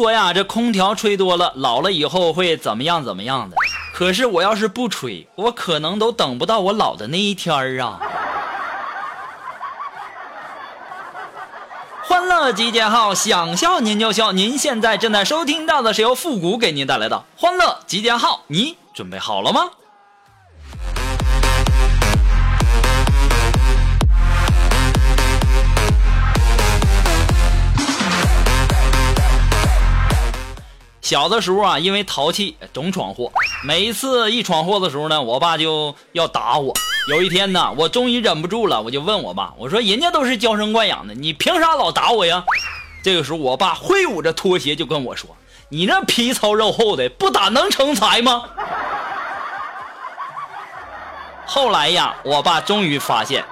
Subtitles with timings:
[0.00, 3.56] 说呀，这空调吹多了，老了以后会怎么样怎么样的。
[3.92, 8.00] 可是我要是不吹，我可能都等不到我老的那一天儿啊！
[12.02, 14.32] 欢乐集结号，想笑您就笑。
[14.32, 19.68] 您现在正在收听到的是由复古给您带来的欢乐集结号，你准备好了吗？
[31.10, 33.32] 小的时候啊，因为淘气总闯祸。
[33.64, 36.72] 每一次一闯祸的时候呢，我爸就要打我。
[37.08, 42.44] 有一天呢，我终于忍不住了，我就问我爸：“我说人家都是娇生惯养的，你凭啥老打我呀？”
[43.02, 45.28] 这个时候，我爸挥舞着拖鞋就跟我说
[45.68, 48.44] ：“你这皮糙肉厚的，不打能成才吗？”
[51.44, 53.44] 后来呀，我爸终于发现，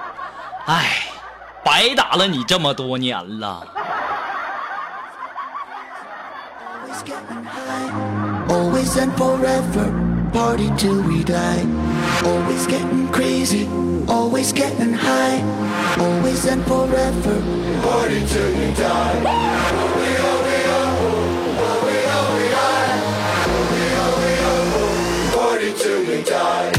[0.66, 1.08] 哎，
[1.64, 3.66] 白打了你这么多年了。
[6.98, 11.64] Always getting high, always and forever, party till we die.
[12.24, 13.68] Always getting crazy,
[14.08, 15.40] always getting high,
[15.96, 17.40] always and forever,
[17.82, 19.22] party till we die.
[25.32, 26.77] Party till we die.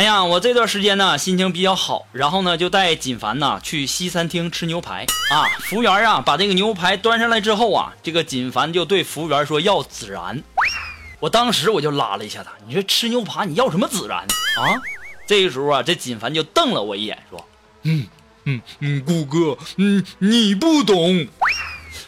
[0.00, 5.44] 哎呀，我这段时间呢心情比较好，然后呢就带锦凡呐去西餐厅吃牛排啊。
[5.58, 10.42] 服务员啊把这个牛排端上来之后啊，这个锦凡就对服务员说要孜然。
[11.18, 14.80] 我当时我就拉了一下他，你说吃牛排你要什么孜然啊？
[15.26, 17.46] 这个时候啊，这锦凡就瞪了我一眼，说
[17.84, 18.06] ：“嗯
[18.46, 21.28] 嗯嗯，顾哥，嗯你不懂。”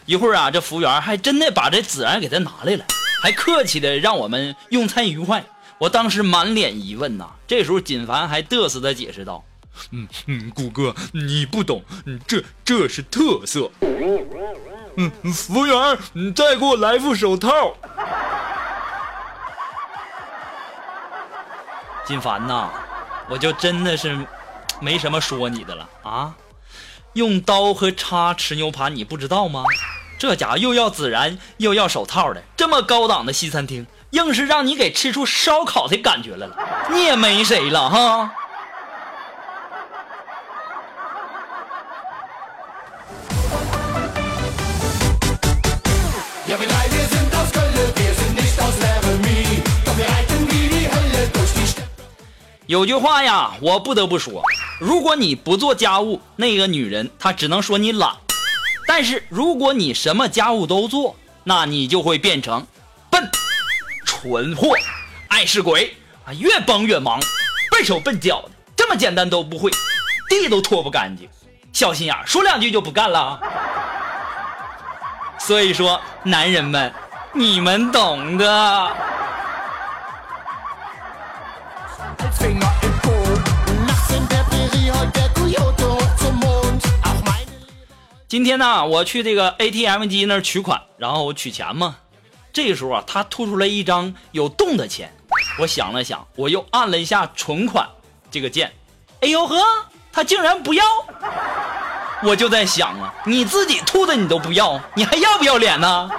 [0.06, 2.86] 一会儿啊，这服务员还真的把这孜然给他拿来了，
[3.22, 5.44] 还客气的让我们用餐愉快。
[5.82, 9.44] 我当时满脸疑问呐，这时候锦凡还嘚瑟的解释道
[9.90, 13.68] ：“嗯嗯，谷哥，你不懂，嗯这这是特色。
[14.96, 17.48] 嗯，服务员，你再给我来副手套。”
[22.06, 22.70] 锦凡呐，
[23.28, 24.16] 我就真的是
[24.80, 26.36] 没什么说你的了啊！
[27.14, 29.64] 用刀和叉吃牛排，你不知道吗？
[30.16, 36.56] 这家伙又要孜然又要手套的，这么高档的西餐厅，硬是让你给吃出烧烤的感觉来了。
[36.90, 38.30] 你也没谁了哈。
[52.66, 54.42] 有句话呀我不得不说
[54.80, 58.14] 如果你不做家务那个女人她只能说你懒。
[58.86, 62.66] 但是如果你什么家务都做那你就会变成
[63.10, 63.41] 笨。
[64.22, 64.76] 蠢货、
[65.26, 67.18] 爱是鬼啊，越帮越忙，
[67.72, 69.68] 笨手笨脚的，这么简单都不会，
[70.28, 71.28] 地都拖不干净，
[71.72, 73.40] 小心眼儿，说两句就不干了。
[75.40, 76.94] 所以说，男人们，
[77.32, 78.92] 你们懂的。
[88.28, 91.96] 今天呢，我去这个 ATM 机那儿取款，然后我取钱嘛。
[92.52, 95.12] 这时候啊，他吐出来一张有洞的钱，
[95.58, 97.88] 我想了想，我又按了一下存款
[98.30, 98.72] 这个键，
[99.20, 99.56] 哎呦呵，
[100.12, 100.84] 他竟然不要！
[102.22, 106.10] 我就在想啊，你自己吐的你都不要，你还要不要脸呢？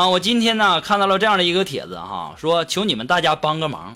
[0.00, 3.92] 啊，我今天呢看到了这样的一个帖子哈，说求你们大家帮个忙。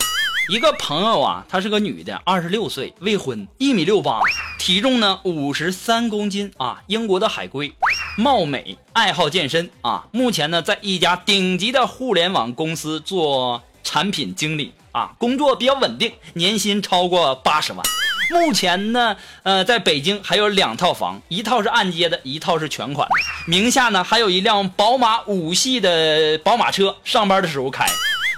[0.49, 4.19] 一个朋友啊，她是个女的，二十六岁，未婚，一米六八，
[4.59, 7.73] 体重呢五十三公斤啊，英国的海归，
[8.19, 10.05] 貌美，爱好健身啊。
[10.11, 17.83] 目前呢，在一家顶级的互联网公司做产品经理啊，工作比较稳定，年薪超过八十万。
[18.31, 23.15] 目前呢，呃，在北京还有两套房，一套是按揭的，一套是全款的。
[23.47, 27.85] 名下呢还有一辆宝马五系的宝马车，上班的时候开。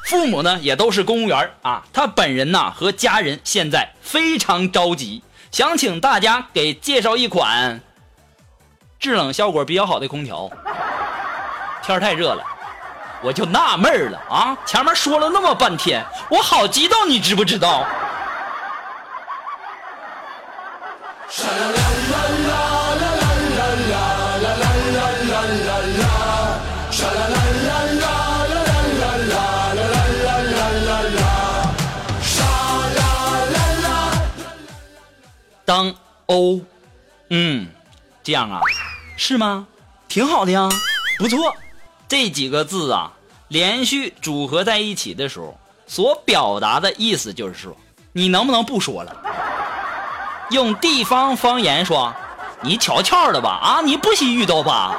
[0.05, 1.83] 父母呢也都是公务员啊。
[1.91, 7.81] 他本人呐和家人现在非常着急，想请大家给介绍一款
[8.99, 10.49] 制冷效果比较好的空调。
[11.83, 12.43] 天太热了，
[13.21, 14.57] 我就纳闷了啊！
[14.65, 17.85] 前面说了那么半天，我好激动，你知不知道？
[38.27, 38.59] 这样啊，
[39.15, 39.65] 是吗？
[40.09, 40.67] 挺好的呀，
[41.17, 41.55] 不错。
[42.09, 43.13] 这几个字啊，
[43.47, 45.57] 连续组合在一起的时候，
[45.87, 47.73] 所表达的意思就是说，
[48.11, 49.15] 你能不能不说了？
[50.49, 52.13] 用地方方言说，
[52.59, 54.93] 你悄悄的吧，啊，你不许遇到吧？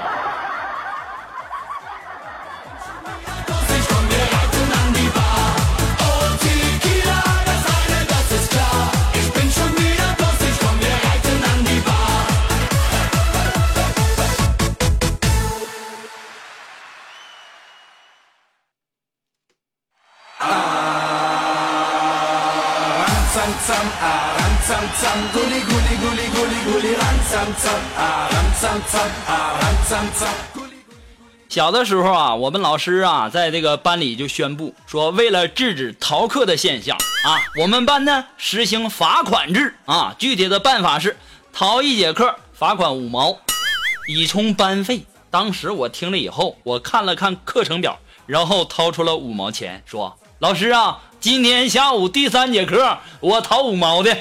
[31.48, 40.14] 小的时候啊，我们老师啊，在这个班里就宣布说，为了制止逃课的现象啊，我们班呢实行罚款制啊。
[40.18, 41.16] 具体的办法是，
[41.52, 43.38] 逃一节课罚款五毛，
[44.08, 45.04] 以充班费。
[45.30, 54.16] 当时我听了以后，我看了看课程表，然后掏出了五毛钱，说：“老师啊，今天下午第三节课，我逃五毛的。”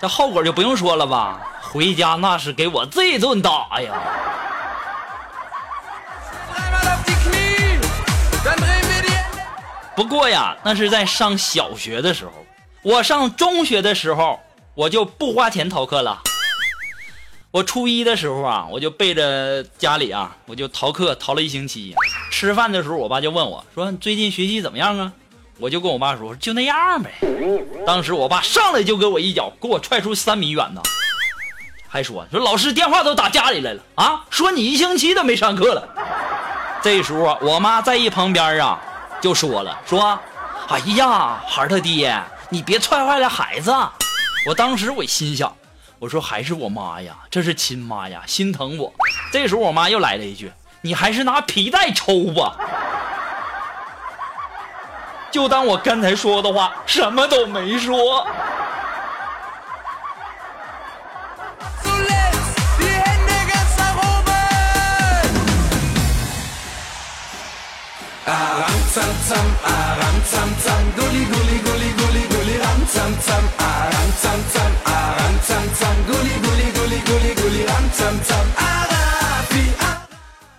[0.00, 3.92] 这后果就不用说了吧，回家那是给我这顿打呀！
[9.94, 12.32] 不过呀，那是在上小学的时候，
[12.82, 14.40] 我上中学的时候，
[14.74, 16.20] 我就不花钱逃课了。
[17.54, 21.94] 我初一的时候啊，我就背着家里啊，我就逃课逃了一星期。
[22.28, 25.12] 吃饭的时候，我爸就问我说：“最近学习怎么样啊？”
[25.60, 27.12] 我就跟我爸说，就那样呗。
[27.86, 30.82] 当时我爸上来就给我一脚，给我踹出三米远呢，
[31.88, 35.88] 还说说老师电话都打家里来了啊，说你一星期都没上课了。
[36.82, 38.82] 这时候我妈在一旁边啊，
[39.22, 40.18] 就说了说，
[40.66, 43.72] 哎呀，孩他爹，你别踹坏了孩子。
[44.48, 45.56] 我当时我心想，
[45.98, 48.92] 我说还是我妈呀，这是亲妈呀，心疼我。
[49.32, 50.52] 这时候我妈又来了一句，
[50.82, 52.56] 你还是拿皮带抽吧。
[55.30, 58.26] 就当我刚才说的话什么都没说。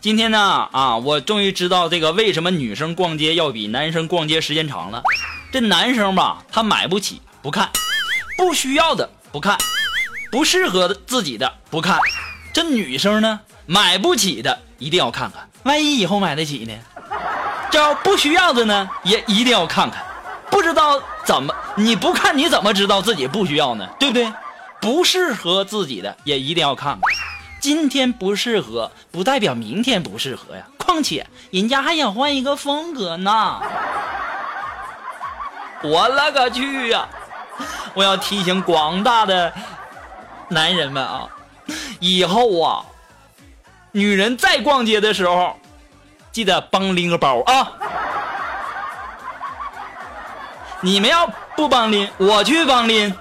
[0.06, 5.02] 今天呢，啊，我终于知道这个为什么女生逛街要比男生逛街时间长了。
[5.52, 7.72] 这男生吧，他买不起不看，
[8.38, 9.58] 不需要的不看，
[10.32, 11.98] 不适合自己的不看。
[12.54, 16.74] 这女生呢，买不起的一定要看看，万一以后买得起呢？
[17.72, 20.06] 这要不需要的呢，也一定要看看。
[20.52, 23.90] 不知道怎么你不看你怎么知道自己不需要呢？
[24.00, 24.32] 对不对？
[24.80, 27.25] 不适合自己的也一定要看看。
[27.66, 30.68] 今天不适合，不代表明天不适合呀。
[30.78, 33.60] 况且人家还想换一个风格呢。
[35.82, 37.10] 我勒个去呀！
[37.96, 39.52] 我要提醒广大的
[40.50, 41.28] 男人们啊，
[42.00, 42.86] 以后啊，
[43.94, 45.58] 女人再逛街的时候，
[46.32, 47.72] 记得帮拎个包啊。
[50.82, 53.12] 你们要不帮拎，我去帮拎。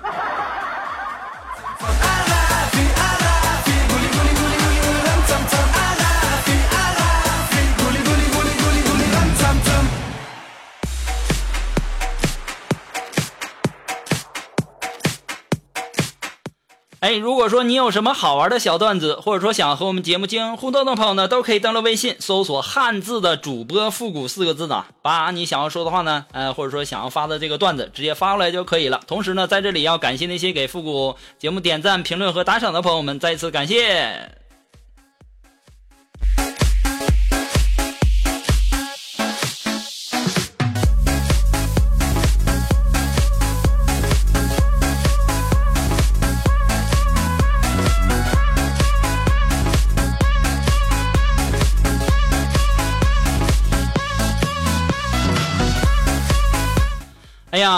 [17.05, 29.03] 哎，如果说你有什么好玩的小段子，或者说想和我们节目进行互动的朋友呢，都可以登录微信搜索“汉字的主播复古”四个字呢，把你想要说的话呢，呃，或者说想要发的这个段子直接发过来就可以了。
[29.07, 34.44] 同时呢，在这里要感谢那些给复古节目点赞、评论和打赏的朋友们，再次感谢。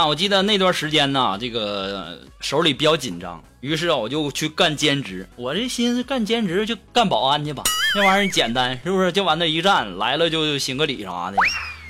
[0.06, 5.28] 我记得那段时间呢，这个手里比较紧张，于是啊，我就去干兼职。
[5.36, 9.10] 我这心思干兼职就干保安去吧，那玩意儿简单，是不是？
[9.10, 11.36] 就往那一站，来了就行个礼啥的。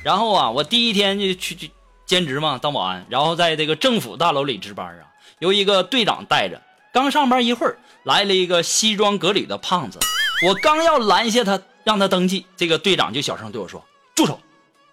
[0.02, 1.70] 然后啊，我第一天就去去
[2.06, 5.06] 兼职嘛，当保安，然后在这个政府大楼里值班啊，
[5.40, 6.60] 由一个队长带着。
[6.92, 9.98] 刚上班一会儿，来了一个西装革履的胖子，
[10.46, 13.84] 我刚要拦下他，让他登记，这个队长就小声对我说
[14.16, 14.40] ：“住手，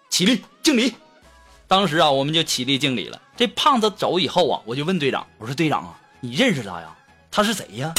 [0.09, 0.93] 起立敬礼。”
[1.73, 3.19] 当时啊，我们就起立敬礼了。
[3.35, 6.95] 这胖子走以后啊，我就问队长：“我说队长啊，你认识他呀？
[7.31, 7.91] 他是谁呀？”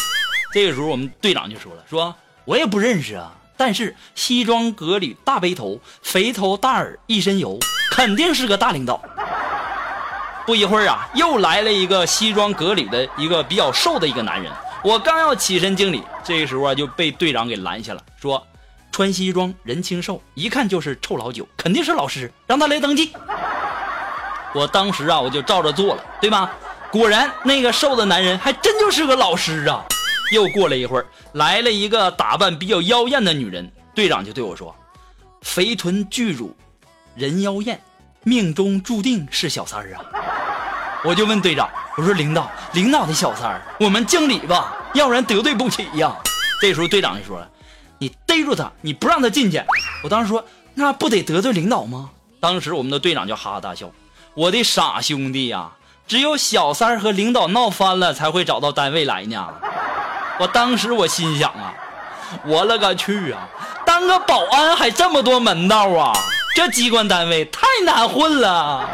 [0.55, 2.15] 这个时候，我们队长就说了：“说
[2.45, 7.59] 我也不认识啊，但是西装革履、大背头、肥头大耳、一身油，
[7.91, 9.03] 肯定是个大领导。”
[10.47, 14.53] 不一会儿啊，又来了一个西装革履的一个比较瘦的一个男人。
[14.85, 18.47] 我刚要起身敬礼，这个时候啊，就被队长给拦下了，说
[18.93, 23.13] ：“穿西装，人清瘦，一看就是臭老九，肯定是老师，让他来登记。”
[24.55, 26.51] 我当时啊，我就照着做了，对吧？
[26.91, 29.85] 果然，那个瘦的男人还真就是个老师啊！
[30.33, 34.75] 又过了一会儿，来了一个打扮比较妖艳的女人，队长就对我说
[35.43, 36.57] ：“肥臀巨乳，
[37.17, 37.83] 人妖艳，
[38.23, 40.01] 命中注定是小三儿啊！”
[41.05, 41.69] 我就问队长
[41.99, 46.17] ：“我说领导，领导的小三儿，我们敬礼吧，要不然得罪不起呀。”
[46.63, 47.51] 这时候队长就说了
[47.99, 49.61] ：“你逮住他，你不让他进去。”
[50.05, 50.45] 我当时说
[50.75, 53.91] ：“那不得得罪领导吗？”当时我们的队长就哈哈大笑。
[54.35, 55.71] 我的傻兄弟呀，
[56.09, 59.47] 只有小三儿和领导闹翻了才会找到单位来呢。
[60.41, 61.73] 我当时我心想啊，
[62.45, 63.47] 我勒个去啊，
[63.87, 66.13] 当个保安还这么多门道啊，
[66.57, 68.85] 这机关单位太难混了。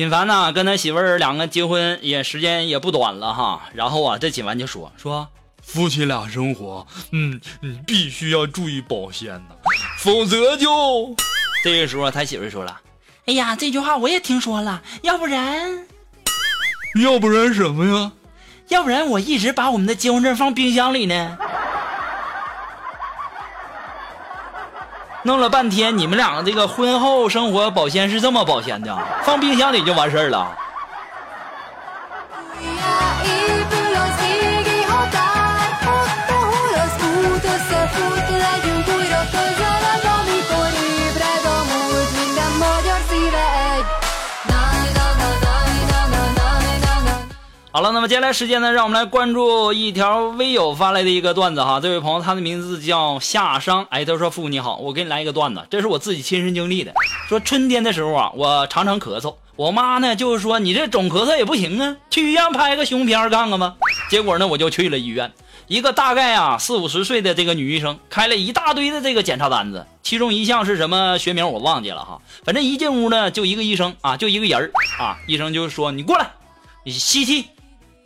[0.00, 3.68] 锦凡呢，跟他媳妇儿两个结婚也时间也不短了哈。
[3.74, 5.28] 然后啊，这锦凡就说说，
[5.62, 9.54] 夫妻俩生活，嗯，你必须要注意保鲜呐，
[9.98, 11.14] 否则就……
[11.62, 12.80] 这个时候他媳妇儿说了，
[13.26, 15.86] 哎呀，这句话我也听说了，要不然，
[17.02, 18.12] 要不然什么呀？
[18.68, 21.36] 要不然我一直把我们的结婚证放冰箱里呢。
[25.22, 28.96] 弄了半天，你们两个这个婚后生活保鲜是这么保鲜的？
[29.22, 30.56] 放冰箱里就完事儿了。
[47.72, 51.78] 好了，那么接下来时间呢，让我们来关注一条微友发来的一个段子哈。
[51.80, 56.92] 这位朋友，他的名字叫夏商，哎，他说：“父你好，我给你来一个段子，这是我自己亲身经历的。
[57.28, 63.76] 说春天的时候啊，我常常咳嗽，我妈呢就是说你这总咳嗽也不行啊，去医院拍个胸片看看吧。
[64.10, 65.32] 结果呢，我就去了医院，
[65.68, 76.32] 一个大概啊四五十岁的这个女医生开了一大堆的这个检查单子，其中一项是什么学名我忘记了哈，反正一进屋呢就一个医生啊，就一个人啊，医生就说你过来，
[76.82, 77.46] 你吸气。”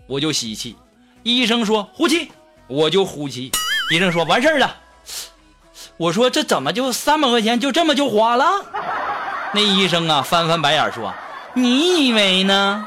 [0.07, 0.77] 我就吸气，
[1.23, 2.31] 医生说呼气，
[2.67, 3.51] 我就呼气。
[3.91, 4.77] 医生说完事儿了。
[5.97, 8.45] 我说这怎么就三百块钱就这么就花了？
[9.53, 11.15] 那医生啊翻翻白眼说
[11.55, 12.87] ：“你以为呢？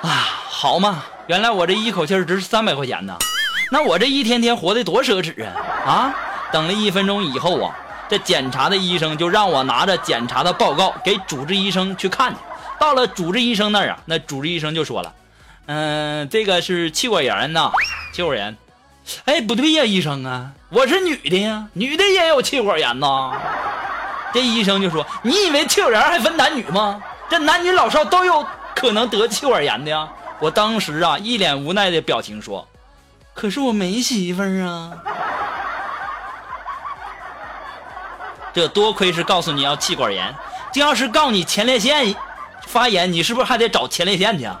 [0.00, 0.08] 啊，
[0.48, 3.16] 好嘛，原来我这一口气值三百块钱呢。
[3.70, 5.52] 那我这一天天活得多奢侈啊！
[5.84, 6.14] 啊，
[6.52, 7.74] 等了一分钟以后啊，
[8.08, 12.38] 这检查的医生就让我拿着检查的报告给主治医生去看去。
[12.78, 15.12] 到了主治医生那儿啊，那主治医生就说了。
[15.66, 17.70] 嗯，这个是气管炎呐，
[18.12, 18.56] 气管炎。
[19.24, 23.32] 哎，不对呀，医生啊，我是女的呀，女的也有气管炎呐。
[24.32, 27.00] 这医生就说：“你以为气管炎还分男女吗？
[27.28, 30.08] 这男女老少都有可能得气管炎的呀。”
[30.40, 32.66] 我当时啊，一脸无奈的表情说
[33.34, 34.92] ：“可是我没媳妇儿啊。”
[38.52, 40.34] 这多亏是告诉你要气管炎，
[40.72, 42.14] 这要是告你前列腺
[42.66, 44.44] 发炎，你是不是还得找前列腺去？
[44.44, 44.60] 啊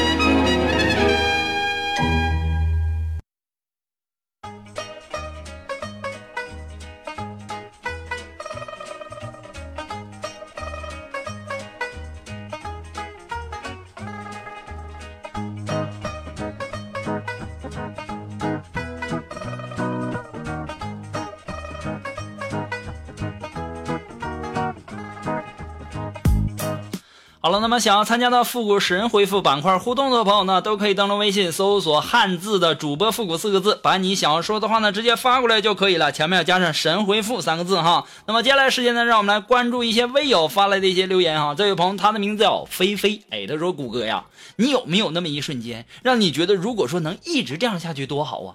[27.43, 38.05] 好了，那么想要参加到复古神回复板块互动的朋友呢，都可以登录微信搜索汉字的主播复古四个字，把你想要说的话呢直接发过来就可以了，前面要加上神回复三个字哈。
[38.27, 41.55] 那么接下来时间呢，让我们来关注一些微友发来的一些留言哈。
[41.55, 44.23] 这位朋友他的名字叫菲菲，哎，他说谷歌呀，
[44.57, 48.53] 你有没有那么一瞬间，让你觉得如果说能一直这样下去多好啊？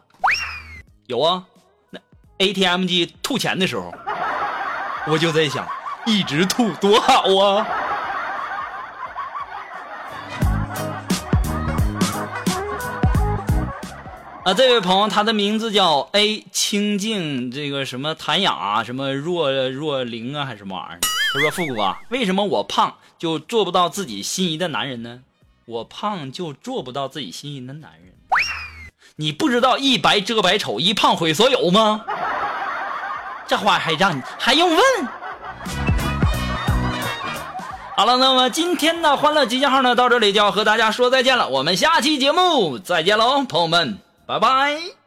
[1.09, 1.43] 有啊，
[1.91, 1.99] 那
[2.39, 3.93] ATM 机吐钱的时候，
[5.09, 5.67] 我就在想，
[6.07, 7.67] 一直吐多好啊。
[14.47, 21.01] 啊，这位朋友，他的名字叫 A 清净，这个什么谭雅，什么若若灵啊，还是什么玩意儿？
[21.35, 25.19] 他说：“复古啊，为什么我胖就做不到自己心仪的男人呢？
[25.65, 28.15] 我胖就做不到自己心仪的男人？
[29.17, 32.05] 你不知道一白遮百丑，一胖毁所有吗？
[33.49, 34.81] 这话还让你还用问？
[37.97, 41.49] 好了，那么今天的欢乐集结号呢，到这里就要和大家说再见了。
[41.49, 44.06] 我们下期节目再见喽，朋友们。
[44.27, 45.06] 拜拜。